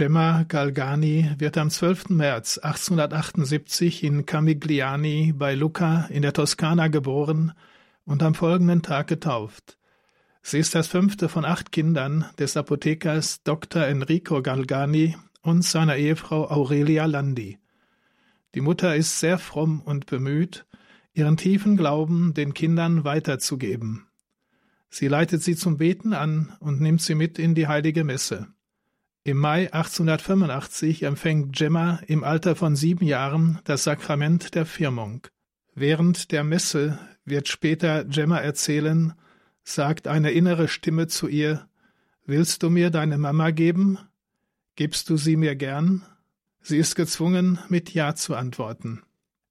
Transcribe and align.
Gemma 0.00 0.44
Galgani 0.48 1.30
wird 1.36 1.58
am 1.58 1.68
12. 1.68 2.08
März 2.08 2.56
1878 2.56 4.02
in 4.02 4.24
Camigliani 4.24 5.34
bei 5.36 5.54
Lucca 5.54 6.06
in 6.08 6.22
der 6.22 6.32
Toskana 6.32 6.88
geboren 6.88 7.52
und 8.06 8.22
am 8.22 8.34
folgenden 8.34 8.80
Tag 8.80 9.08
getauft. 9.08 9.76
Sie 10.40 10.58
ist 10.58 10.74
das 10.74 10.86
fünfte 10.86 11.28
von 11.28 11.44
acht 11.44 11.70
Kindern 11.70 12.24
des 12.38 12.56
Apothekers 12.56 13.42
Dr. 13.42 13.82
Enrico 13.82 14.40
Galgani 14.40 15.18
und 15.42 15.66
seiner 15.66 15.96
Ehefrau 15.96 16.50
Aurelia 16.50 17.04
Landi. 17.04 17.58
Die 18.54 18.62
Mutter 18.62 18.96
ist 18.96 19.20
sehr 19.20 19.36
fromm 19.36 19.82
und 19.82 20.06
bemüht, 20.06 20.64
ihren 21.12 21.36
tiefen 21.36 21.76
Glauben 21.76 22.32
den 22.32 22.54
Kindern 22.54 23.04
weiterzugeben. 23.04 24.06
Sie 24.88 25.08
leitet 25.08 25.42
sie 25.42 25.56
zum 25.56 25.76
Beten 25.76 26.14
an 26.14 26.56
und 26.58 26.80
nimmt 26.80 27.02
sie 27.02 27.14
mit 27.14 27.38
in 27.38 27.54
die 27.54 27.68
heilige 27.68 28.02
Messe. 28.02 28.48
Im 29.22 29.36
Mai 29.36 29.70
1885 29.72 31.02
empfängt 31.02 31.54
Gemma 31.54 32.00
im 32.06 32.24
Alter 32.24 32.56
von 32.56 32.74
sieben 32.74 33.04
Jahren 33.04 33.58
das 33.64 33.84
Sakrament 33.84 34.54
der 34.54 34.64
Firmung. 34.64 35.26
Während 35.74 36.32
der 36.32 36.42
Messe 36.42 36.98
wird 37.26 37.46
später 37.46 38.04
Gemma 38.04 38.38
erzählen, 38.38 39.12
sagt 39.62 40.08
eine 40.08 40.30
innere 40.30 40.68
Stimme 40.68 41.06
zu 41.06 41.28
ihr, 41.28 41.68
Willst 42.24 42.62
du 42.62 42.70
mir 42.70 42.90
deine 42.90 43.18
Mama 43.18 43.50
geben? 43.50 43.98
Gibst 44.74 45.10
du 45.10 45.18
sie 45.18 45.36
mir 45.36 45.54
gern? 45.54 46.02
Sie 46.62 46.78
ist 46.78 46.94
gezwungen, 46.94 47.58
mit 47.68 47.92
Ja 47.92 48.14
zu 48.14 48.34
antworten. 48.34 49.02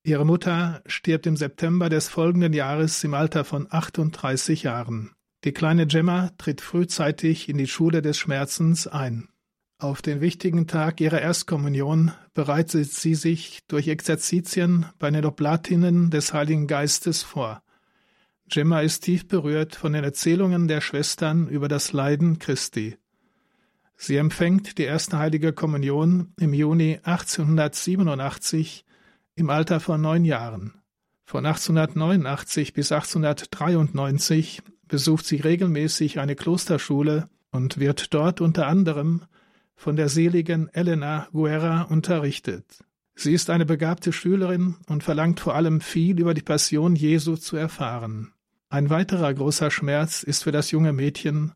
Ihre 0.02 0.26
Mutter 0.26 0.82
stirbt 0.88 1.28
im 1.28 1.36
September 1.36 1.90
des 1.90 2.08
folgenden 2.08 2.54
Jahres 2.54 3.04
im 3.04 3.14
Alter 3.14 3.44
von 3.44 3.68
38 3.70 4.64
Jahren. 4.64 5.12
Die 5.44 5.52
kleine 5.52 5.86
Gemma 5.86 6.32
tritt 6.38 6.62
frühzeitig 6.62 7.50
in 7.50 7.58
die 7.58 7.68
Schule 7.68 8.02
des 8.02 8.18
Schmerzens 8.18 8.88
ein. 8.88 9.30
Auf 9.82 10.02
den 10.02 10.20
wichtigen 10.20 10.68
Tag 10.68 11.00
ihrer 11.00 11.22
Erstkommunion 11.22 12.12
bereitet 12.34 12.92
sie 12.92 13.16
sich 13.16 13.62
durch 13.70 13.88
Exerzitien 13.88 14.86
bei 15.00 15.10
den 15.10 15.24
Oblatinnen 15.24 16.10
des 16.10 16.34
Heiligen 16.34 16.68
Geistes 16.68 17.24
vor. 17.24 17.64
Gemma 18.50 18.82
ist 18.82 19.06
tief 19.06 19.26
berührt 19.30 19.76
von 19.76 19.94
den 19.94 20.04
Erzählungen 20.04 20.68
der 20.68 20.82
Schwestern 20.82 21.48
über 21.48 21.70
das 21.70 21.94
Leiden 21.94 22.40
Christi. 22.40 22.98
Sie 23.96 24.18
empfängt 24.18 24.78
die 24.80 24.84
erste 24.84 25.18
heilige 25.18 25.54
Kommunion 25.54 26.34
im 26.38 26.54
Juni 26.54 27.00
1887 27.02 28.84
im 29.36 29.50
Alter 29.50 29.80
von 29.80 30.02
neun 30.02 30.26
Jahren. 30.26 30.74
Von 31.24 31.46
1889 31.46 32.74
bis 32.74 32.92
1893 32.92 34.62
besucht 34.90 35.26
sie 35.26 35.38
regelmäßig 35.38 36.20
eine 36.20 36.36
Klosterschule 36.36 37.30
und 37.52 37.80
wird 37.80 38.14
dort 38.14 38.42
unter 38.42 38.68
anderem 38.68 39.22
von 39.80 39.96
der 39.96 40.10
seligen 40.10 40.68
Elena 40.74 41.30
Guerra 41.32 41.84
unterrichtet. 41.84 42.84
Sie 43.16 43.32
ist 43.34 43.50
eine 43.50 43.66
begabte 43.66 44.12
Schülerin 44.12 44.76
und 44.88 45.06
verlangt 45.06 45.40
vor 45.40 45.56
allem 45.56 45.80
viel 45.80 46.20
über 46.20 46.34
die 46.34 46.42
Passion 46.42 46.98
Jesu 46.98 47.38
zu 47.38 47.56
erfahren. 47.56 48.34
Ein 48.68 48.90
weiterer 48.90 49.34
großer 49.34 49.72
Schmerz 49.72 50.22
ist 50.22 50.44
für 50.44 50.52
das 50.52 50.72
junge 50.72 50.92
Mädchen 50.92 51.54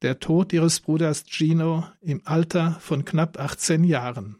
der 0.00 0.18
Tod 0.18 0.54
ihres 0.54 0.80
Bruders 0.80 1.24
Gino 1.28 1.84
im 2.00 2.22
Alter 2.24 2.78
von 2.80 3.04
knapp 3.04 3.38
18 3.38 3.84
Jahren. 3.84 4.38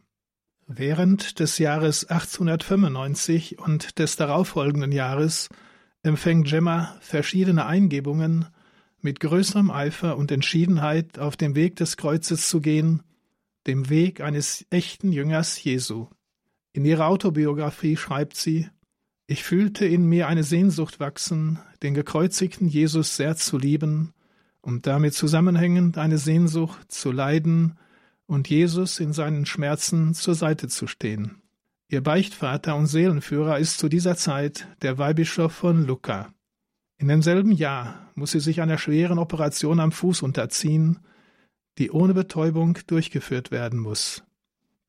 Während 0.66 1.38
des 1.38 1.58
Jahres 1.58 2.06
1895 2.06 3.58
und 3.58 3.98
des 3.98 4.16
darauffolgenden 4.16 4.90
Jahres 4.90 5.50
empfängt 6.02 6.48
Gemma 6.48 6.96
verschiedene 7.00 7.66
Eingebungen, 7.66 8.46
mit 9.02 9.20
größerem 9.20 9.70
Eifer 9.70 10.16
und 10.16 10.32
Entschiedenheit 10.32 11.18
auf 11.18 11.36
dem 11.36 11.54
Weg 11.54 11.76
des 11.76 11.98
Kreuzes 11.98 12.48
zu 12.48 12.62
gehen 12.62 13.02
dem 13.66 13.90
Weg 13.90 14.20
eines 14.20 14.66
echten 14.70 15.12
Jüngers 15.12 15.62
Jesu. 15.62 16.08
In 16.72 16.84
ihrer 16.84 17.06
Autobiografie 17.06 17.96
schreibt 17.96 18.36
sie, 18.36 18.68
ich 19.26 19.44
fühlte 19.44 19.84
in 19.84 20.06
mir 20.06 20.26
eine 20.26 20.42
Sehnsucht 20.42 21.00
wachsen, 21.00 21.58
den 21.82 21.92
gekreuzigten 21.92 22.68
Jesus 22.68 23.16
sehr 23.16 23.36
zu 23.36 23.58
lieben 23.58 24.14
und 24.62 24.86
damit 24.86 25.14
zusammenhängend 25.14 25.98
eine 25.98 26.18
Sehnsucht 26.18 26.90
zu 26.90 27.12
leiden 27.12 27.78
und 28.26 28.48
Jesus 28.48 29.00
in 29.00 29.12
seinen 29.12 29.44
Schmerzen 29.44 30.14
zur 30.14 30.34
Seite 30.34 30.68
zu 30.68 30.86
stehen. 30.86 31.42
Ihr 31.88 32.02
Beichtvater 32.02 32.76
und 32.76 32.86
Seelenführer 32.86 33.58
ist 33.58 33.78
zu 33.78 33.88
dieser 33.88 34.16
Zeit 34.16 34.66
der 34.82 34.98
Weihbischof 34.98 35.52
von 35.52 35.86
Lucca. 35.86 36.32
In 36.98 37.08
demselben 37.08 37.52
Jahr 37.52 38.10
muss 38.14 38.32
sie 38.32 38.40
sich 38.40 38.60
einer 38.60 38.78
schweren 38.78 39.18
Operation 39.18 39.80
am 39.80 39.92
Fuß 39.92 40.22
unterziehen 40.22 40.98
die 41.78 41.90
ohne 41.90 42.14
Betäubung 42.14 42.78
durchgeführt 42.86 43.50
werden 43.50 43.78
muss. 43.78 44.24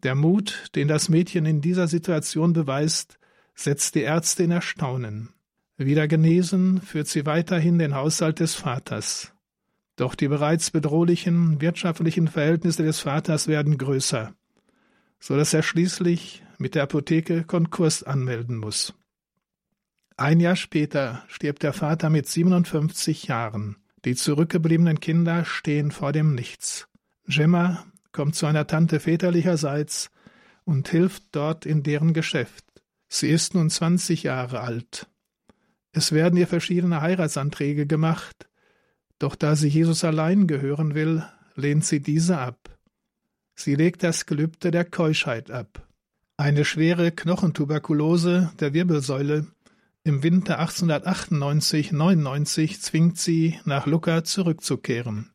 Der 0.03 0.15
Mut, 0.15 0.69
den 0.75 0.87
das 0.87 1.09
Mädchen 1.09 1.45
in 1.45 1.61
dieser 1.61 1.87
Situation 1.87 2.53
beweist, 2.53 3.19
setzt 3.53 3.95
die 3.95 4.01
Ärzte 4.01 4.43
in 4.43 4.51
Erstaunen. 4.51 5.29
Wieder 5.77 6.07
genesen 6.07 6.81
führt 6.81 7.07
sie 7.07 7.25
weiterhin 7.25 7.79
den 7.79 7.95
Haushalt 7.95 8.39
des 8.39 8.55
Vaters. 8.55 9.33
Doch 9.95 10.15
die 10.15 10.29
bereits 10.29 10.71
bedrohlichen 10.71 11.59
wirtschaftlichen 11.61 12.27
Verhältnisse 12.27 12.83
des 12.83 12.99
Vaters 13.01 13.47
werden 13.47 13.77
größer, 13.77 14.33
so 15.19 15.35
dass 15.35 15.53
er 15.53 15.61
schließlich 15.61 16.43
mit 16.57 16.75
der 16.75 16.83
Apotheke 16.83 17.43
Konkurs 17.43 18.03
anmelden 18.03 18.57
muss. 18.57 18.93
Ein 20.15 20.39
Jahr 20.39 20.55
später 20.55 21.23
stirbt 21.27 21.63
der 21.63 21.73
Vater 21.73 22.09
mit 22.09 22.27
57 22.27 23.27
Jahren. 23.27 23.77
Die 24.05 24.15
zurückgebliebenen 24.15 24.99
Kinder 24.99 25.43
stehen 25.45 25.91
vor 25.91 26.11
dem 26.11 26.33
Nichts. 26.33 26.87
Gemma 27.27 27.85
kommt 28.11 28.35
zu 28.35 28.45
einer 28.45 28.65
Tante 28.65 28.99
väterlicherseits 28.99 30.09
und 30.63 30.87
hilft 30.87 31.23
dort 31.31 31.65
in 31.65 31.83
deren 31.83 32.13
Geschäft. 32.13 32.65
Sie 33.07 33.29
ist 33.29 33.55
nun 33.55 33.69
20 33.69 34.23
Jahre 34.23 34.61
alt. 34.61 35.07
Es 35.91 36.11
werden 36.11 36.37
ihr 36.37 36.47
verschiedene 36.47 37.01
Heiratsanträge 37.01 37.87
gemacht, 37.87 38.47
doch 39.17 39.35
da 39.35 39.55
sie 39.55 39.67
Jesus 39.67 40.03
allein 40.03 40.47
gehören 40.47 40.95
will, 40.95 41.25
lehnt 41.55 41.85
sie 41.85 41.99
diese 41.99 42.37
ab. 42.37 42.77
Sie 43.55 43.75
legt 43.75 44.03
das 44.03 44.25
Gelübde 44.25 44.71
der 44.71 44.85
Keuschheit 44.85 45.51
ab. 45.51 45.85
Eine 46.37 46.63
schwere 46.63 47.11
Knochentuberkulose 47.11 48.51
der 48.59 48.73
Wirbelsäule 48.73 49.47
im 50.09 50.23
Winter 50.23 50.59
1898-99 50.59 52.81
zwingt 52.81 53.19
sie, 53.19 53.59
nach 53.63 53.85
Lucca 53.85 54.23
zurückzukehren. 54.23 55.29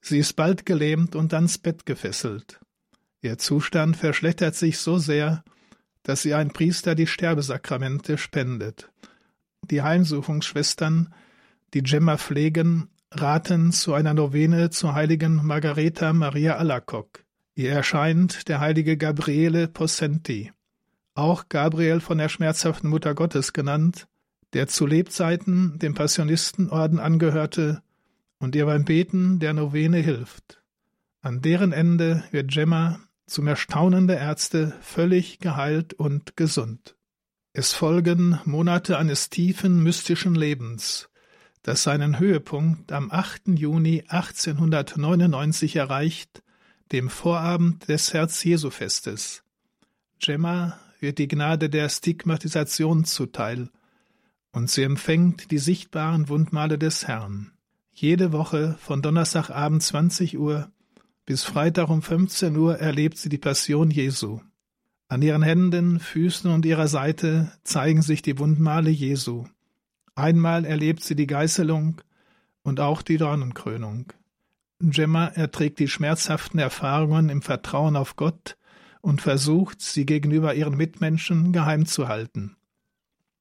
Sie 0.00 0.18
ist 0.18 0.32
bald 0.32 0.66
gelähmt 0.66 1.14
und 1.14 1.32
ans 1.32 1.58
Bett 1.58 1.86
gefesselt. 1.86 2.58
Ihr 3.22 3.38
Zustand 3.38 3.96
verschlechtert 3.96 4.56
sich 4.56 4.78
so 4.78 4.98
sehr, 4.98 5.44
dass 6.02 6.22
sie 6.22 6.34
ein 6.34 6.50
Priester 6.50 6.96
die 6.96 7.06
Sterbesakramente 7.06 8.18
spendet. 8.18 8.90
Die 9.70 9.82
Heimsuchungsschwestern, 9.82 11.14
die 11.72 11.84
Gemma 11.84 12.18
pflegen, 12.18 12.88
raten 13.12 13.70
zu 13.70 13.94
einer 13.94 14.14
Novene 14.14 14.70
zur 14.70 14.94
heiligen 14.94 15.46
Margareta 15.46 16.12
Maria 16.12 16.56
Alacoque. 16.56 17.22
Ihr 17.54 17.70
erscheint 17.70 18.48
der 18.48 18.58
heilige 18.58 18.96
Gabriele 18.96 19.68
Possenti 19.68 20.50
auch 21.18 21.48
Gabriel 21.48 22.00
von 22.00 22.18
der 22.18 22.28
schmerzhaften 22.28 22.88
Mutter 22.88 23.14
Gottes 23.14 23.52
genannt, 23.52 24.06
der 24.52 24.68
zu 24.68 24.86
Lebzeiten 24.86 25.78
dem 25.78 25.94
Passionistenorden 25.94 26.98
angehörte 26.98 27.82
und 28.38 28.54
ihr 28.54 28.66
beim 28.66 28.84
Beten 28.84 29.40
der 29.40 29.52
Novene 29.52 29.98
hilft. 29.98 30.62
An 31.20 31.42
deren 31.42 31.72
Ende 31.72 32.24
wird 32.30 32.50
Gemma 32.50 33.00
zum 33.26 33.46
Erstaunen 33.46 34.06
der 34.06 34.18
Ärzte 34.18 34.74
völlig 34.80 35.40
geheilt 35.40 35.92
und 35.92 36.36
gesund. 36.36 36.96
Es 37.52 37.72
folgen 37.72 38.38
Monate 38.44 38.96
eines 38.96 39.28
tiefen 39.28 39.82
mystischen 39.82 40.34
Lebens, 40.34 41.08
das 41.62 41.82
seinen 41.82 42.18
Höhepunkt 42.18 42.92
am 42.92 43.10
8. 43.10 43.48
Juni 43.48 44.04
1899 44.08 45.76
erreicht, 45.76 46.42
dem 46.92 47.10
Vorabend 47.10 47.88
des 47.88 48.14
Herz-Jesu-Festes. 48.14 49.42
Gemma 50.20 50.78
wird 51.00 51.18
die 51.18 51.28
Gnade 51.28 51.70
der 51.70 51.88
Stigmatisation 51.88 53.04
zuteil, 53.04 53.70
und 54.52 54.70
sie 54.70 54.82
empfängt 54.82 55.50
die 55.50 55.58
sichtbaren 55.58 56.28
Wundmale 56.28 56.78
des 56.78 57.06
Herrn. 57.06 57.52
Jede 57.92 58.32
Woche 58.32 58.76
von 58.80 59.02
Donnerstagabend 59.02 59.82
20 59.82 60.38
Uhr 60.38 60.70
bis 61.26 61.44
Freitag 61.44 61.90
um 61.90 62.00
15 62.00 62.56
Uhr 62.56 62.78
erlebt 62.78 63.18
sie 63.18 63.28
die 63.28 63.36
Passion 63.36 63.90
Jesu. 63.90 64.40
An 65.08 65.20
ihren 65.20 65.42
Händen, 65.42 66.00
Füßen 66.00 66.50
und 66.50 66.64
ihrer 66.64 66.88
Seite 66.88 67.52
zeigen 67.64 68.00
sich 68.02 68.22
die 68.22 68.38
Wundmale 68.38 68.90
Jesu. 68.90 69.44
Einmal 70.14 70.64
erlebt 70.64 71.02
sie 71.02 71.16
die 71.16 71.26
Geißelung 71.26 72.00
und 72.62 72.80
auch 72.80 73.02
die 73.02 73.18
Dornenkrönung. 73.18 74.06
Gemma 74.80 75.26
erträgt 75.26 75.80
die 75.80 75.88
schmerzhaften 75.88 76.58
Erfahrungen 76.58 77.28
im 77.28 77.42
Vertrauen 77.42 77.96
auf 77.96 78.16
Gott 78.16 78.56
und 79.08 79.22
versucht, 79.22 79.80
sie 79.80 80.04
gegenüber 80.04 80.54
ihren 80.54 80.76
Mitmenschen 80.76 81.50
geheim 81.50 81.86
zu 81.86 82.08
halten. 82.08 82.56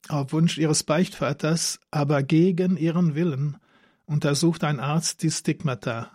Auf 0.07 0.31
Wunsch 0.31 0.57
ihres 0.57 0.83
Beichtvaters, 0.83 1.81
aber 1.91 2.23
gegen 2.23 2.77
ihren 2.77 3.15
Willen, 3.15 3.57
untersucht 4.05 4.63
ein 4.63 4.79
Arzt 4.79 5.23
die 5.23 5.29
Stigmata. 5.29 6.09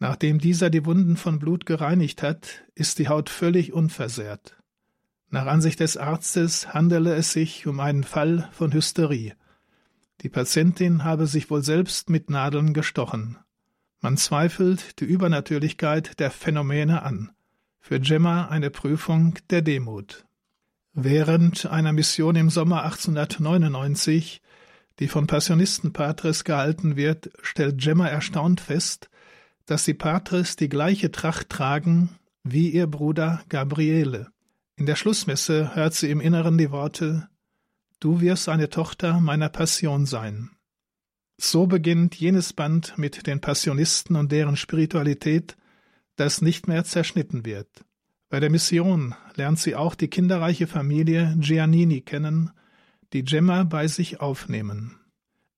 Nachdem 0.00 0.40
dieser 0.40 0.70
die 0.70 0.84
Wunden 0.84 1.16
von 1.16 1.38
Blut 1.38 1.66
gereinigt 1.66 2.24
hat, 2.24 2.64
ist 2.74 2.98
die 2.98 3.08
Haut 3.08 3.30
völlig 3.30 3.72
unversehrt. 3.72 4.56
Nach 5.30 5.46
Ansicht 5.46 5.78
des 5.78 5.96
Arztes 5.96 6.74
handele 6.74 7.14
es 7.14 7.32
sich 7.32 7.68
um 7.68 7.78
einen 7.78 8.02
Fall 8.02 8.48
von 8.50 8.72
Hysterie. 8.72 9.34
Die 10.22 10.28
Patientin 10.28 11.04
habe 11.04 11.28
sich 11.28 11.48
wohl 11.48 11.62
selbst 11.62 12.10
mit 12.10 12.28
Nadeln 12.28 12.74
gestochen. 12.74 13.38
Man 14.00 14.16
zweifelt 14.16 14.98
die 14.98 15.04
Übernatürlichkeit 15.04 16.18
der 16.18 16.32
Phänomene 16.32 17.04
an. 17.04 17.30
Für 17.86 18.00
Gemma 18.00 18.46
eine 18.46 18.70
Prüfung 18.70 19.34
der 19.50 19.60
Demut. 19.60 20.24
Während 20.94 21.66
einer 21.66 21.92
Mission 21.92 22.34
im 22.34 22.48
Sommer 22.48 22.82
1899, 22.84 24.40
die 25.00 25.06
von 25.06 25.26
Passionistenpatres 25.26 26.44
gehalten 26.44 26.96
wird, 26.96 27.30
stellt 27.42 27.76
Gemma 27.76 28.08
erstaunt 28.08 28.62
fest, 28.62 29.10
dass 29.66 29.84
die 29.84 29.92
Patres 29.92 30.56
die 30.56 30.70
gleiche 30.70 31.12
Tracht 31.12 31.50
tragen 31.50 32.08
wie 32.42 32.70
ihr 32.70 32.86
Bruder 32.86 33.42
Gabriele. 33.50 34.28
In 34.76 34.86
der 34.86 34.96
Schlussmesse 34.96 35.74
hört 35.74 35.92
sie 35.92 36.08
im 36.08 36.22
Inneren 36.22 36.56
die 36.56 36.70
Worte 36.70 37.28
Du 38.00 38.22
wirst 38.22 38.48
eine 38.48 38.70
Tochter 38.70 39.20
meiner 39.20 39.50
Passion 39.50 40.06
sein. 40.06 40.52
So 41.36 41.66
beginnt 41.66 42.14
jenes 42.14 42.54
Band 42.54 42.96
mit 42.96 43.26
den 43.26 43.42
Passionisten 43.42 44.16
und 44.16 44.32
deren 44.32 44.56
Spiritualität, 44.56 45.58
das 46.16 46.42
nicht 46.42 46.68
mehr 46.68 46.84
zerschnitten 46.84 47.44
wird. 47.44 47.68
Bei 48.28 48.40
der 48.40 48.50
Mission 48.50 49.14
lernt 49.34 49.58
sie 49.58 49.76
auch 49.76 49.94
die 49.94 50.08
kinderreiche 50.08 50.66
Familie 50.66 51.36
Giannini 51.38 52.00
kennen, 52.00 52.50
die 53.12 53.24
Gemma 53.24 53.64
bei 53.64 53.86
sich 53.86 54.20
aufnehmen. 54.20 54.98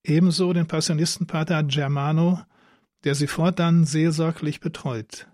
Ebenso 0.04 0.52
den 0.52 0.66
Passionistenpater 0.66 1.62
Germano, 1.64 2.40
der 3.04 3.14
sie 3.14 3.26
fortan 3.26 3.84
seelsorglich 3.84 4.60
betreut. 4.60 5.26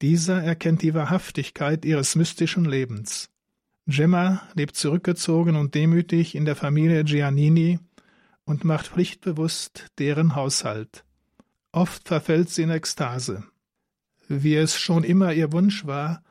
Dieser 0.00 0.42
erkennt 0.42 0.82
die 0.82 0.94
Wahrhaftigkeit 0.94 1.84
ihres 1.84 2.16
mystischen 2.16 2.64
Lebens. 2.64 3.30
Gemma 3.86 4.42
lebt 4.54 4.76
zurückgezogen 4.76 5.56
und 5.56 5.74
demütig 5.74 6.34
in 6.34 6.44
der 6.44 6.56
Familie 6.56 7.04
Giannini 7.04 7.80
und 8.44 8.64
macht 8.64 8.88
pflichtbewusst 8.88 9.86
deren 9.98 10.34
Haushalt. 10.34 11.04
Oft 11.70 12.08
verfällt 12.08 12.50
sie 12.50 12.62
in 12.62 12.70
Ekstase. 12.70 13.44
Wie 14.34 14.54
es 14.54 14.78
schon 14.78 15.04
immer 15.04 15.34
ihr 15.34 15.52
Wunsch 15.52 15.84
war, 15.84 16.22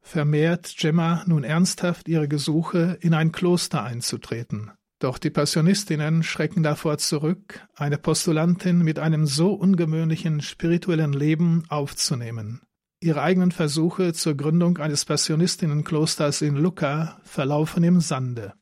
vermehrt 0.00 0.76
Gemma 0.78 1.22
nun 1.26 1.44
ernsthaft 1.44 2.08
ihre 2.08 2.26
Gesuche, 2.26 2.96
in 3.02 3.12
ein 3.12 3.32
Kloster 3.32 3.82
einzutreten. 3.84 4.70
Doch 4.98 5.18
die 5.18 5.28
Passionistinnen 5.28 6.22
schrecken 6.22 6.62
davor 6.62 6.96
zurück, 6.96 7.66
eine 7.74 7.98
Postulantin 7.98 8.78
mit 8.78 8.98
einem 8.98 9.26
so 9.26 9.52
ungewöhnlichen 9.52 10.40
spirituellen 10.40 11.12
Leben 11.12 11.64
aufzunehmen. 11.68 12.62
Ihre 12.98 13.20
eigenen 13.20 13.52
Versuche 13.52 14.14
zur 14.14 14.38
Gründung 14.38 14.78
eines 14.78 15.04
Passionistinnenklosters 15.04 16.40
in 16.40 16.56
Lucca 16.56 17.20
verlaufen 17.24 17.84
im 17.84 18.00
Sande. 18.00 18.54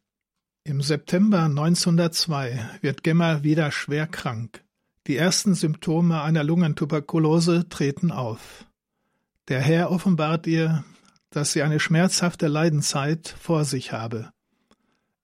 Im 0.65 0.81
September 0.81 1.45
1902 1.45 2.69
wird 2.81 3.05
Gemma 3.05 3.45
wieder 3.45 3.71
schwer 3.71 4.09
krank. 4.09 4.65
Die 5.07 5.17
ersten 5.17 5.55
Symptome 5.55 6.21
einer 6.21 6.43
Lungentuberkulose 6.43 7.69
treten 7.69 8.11
auf. 8.11 8.68
Der 9.49 9.61
Herr 9.61 9.91
offenbart 9.91 10.47
ihr, 10.47 10.85
dass 11.31 11.53
sie 11.53 11.63
eine 11.63 11.81
schmerzhafte 11.81 12.49
Leidenszeit 12.49 13.35
vor 13.41 13.65
sich 13.65 13.93
habe. 13.93 14.31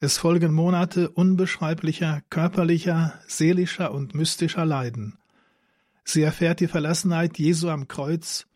Es 0.00 0.19
folgen 0.19 0.53
Monate 0.53 1.11
unbeschreiblicher 1.11 2.23
körperlicher, 2.31 3.19
seelischer 3.26 3.93
und 3.93 4.15
mystischer 4.15 4.67
Leiden. 4.67 5.19
Sie 6.05 6.23
erfährt 6.23 6.61
die 6.61 6.69
Verlassenheit 6.69 7.38
Jesu 7.38 7.69
am 7.69 7.88
Kreuz 7.88 8.47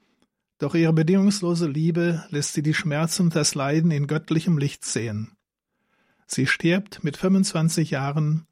doch 0.59 0.75
ihre 0.75 0.93
bedingungslose 0.93 1.69
Liebe 1.69 2.25
lässt 2.31 2.55
sie 2.55 2.62
die 2.62 2.75
Schmerzen 2.75 3.23
und 3.23 3.37
das 3.37 3.55
Leiden 3.55 3.93
in 3.93 4.09
göttlichem 4.09 4.59
Licht 4.59 4.85
sehen. 4.85 5.32
Sie 6.26 6.47
stirbt 6.47 7.05
mit 7.05 7.17
25 7.17 7.91
Jahren 7.91 8.47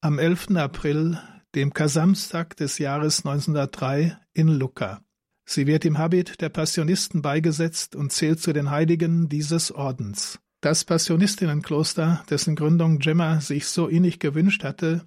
am 0.00 0.18
11. 0.18 0.56
April, 0.56 1.20
dem 1.54 1.74
Kasamstag 1.74 2.56
des 2.56 2.78
Jahres 2.78 3.18
1903 3.18 4.18
in 4.32 4.48
Lucca. 4.48 5.02
Sie 5.44 5.66
wird 5.66 5.84
im 5.84 5.98
Habit 5.98 6.40
der 6.40 6.48
Passionisten 6.48 7.22
beigesetzt 7.22 7.96
und 7.96 8.12
zählt 8.12 8.40
zu 8.40 8.52
den 8.52 8.70
Heiligen 8.70 9.28
dieses 9.28 9.72
Ordens. 9.72 10.38
Das 10.60 10.84
Passionistinnenkloster, 10.84 12.24
dessen 12.30 12.54
Gründung 12.54 12.98
Gemma 12.98 13.40
sich 13.40 13.66
so 13.66 13.88
innig 13.88 14.20
gewünscht 14.20 14.62
hatte, 14.62 15.02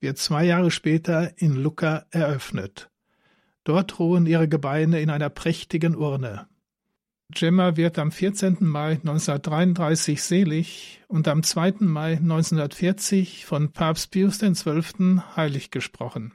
wird 0.00 0.18
zwei 0.18 0.44
Jahre 0.44 0.70
später 0.70 1.32
in 1.36 1.54
Lucca 1.56 2.06
eröffnet. 2.10 2.90
Dort 3.64 3.98
ruhen 3.98 4.26
ihre 4.26 4.48
Gebeine 4.48 5.00
in 5.00 5.10
einer 5.10 5.30
prächtigen 5.30 5.96
Urne. 5.96 6.46
Gemma 7.32 7.76
wird 7.76 7.98
am 7.98 8.12
14. 8.12 8.58
Mai 8.60 8.92
1933 8.92 10.22
selig 10.22 11.00
und 11.08 11.26
am 11.26 11.42
2. 11.42 11.76
Mai 11.80 12.12
1940 12.18 13.46
von 13.46 13.72
Papst 13.72 14.10
Pius 14.10 14.38
XII. 14.38 15.20
heilig 15.34 15.70
gesprochen. 15.70 16.34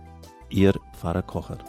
Ihr 0.51 0.73
Pfarrer 0.91 1.21
Kocher. 1.23 1.59